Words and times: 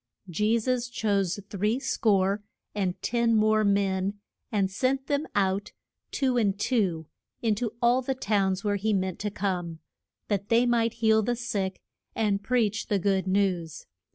Je 0.27 0.57
sus 0.57 0.89
chose 0.89 1.39
three 1.51 1.79
score 1.79 2.41
and 2.73 2.99
ten 3.03 3.35
more 3.35 3.63
men 3.63 4.17
and 4.51 4.71
sent 4.71 5.05
them 5.05 5.27
out, 5.35 5.73
two 6.09 6.37
and 6.37 6.57
two, 6.59 7.05
in 7.43 7.53
to 7.53 7.73
all 7.83 8.01
the 8.01 8.15
towns 8.15 8.63
where 8.63 8.77
he 8.77 8.93
meant 8.93 9.19
to 9.19 9.29
come, 9.29 9.77
that 10.27 10.49
they 10.49 10.65
might 10.65 10.93
heal 11.05 11.21
the 11.21 11.35
sick 11.35 11.79
and 12.15 12.41
preach 12.41 12.87
the 12.87 12.97
good 12.97 13.27
news. 13.27 13.85